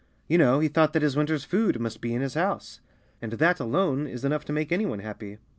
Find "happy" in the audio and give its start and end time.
4.97-5.37